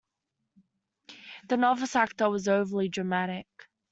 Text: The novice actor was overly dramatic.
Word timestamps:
The 1.47 1.57
novice 1.57 1.95
actor 1.95 2.27
was 2.27 2.47
overly 2.47 2.89
dramatic. 2.89 3.45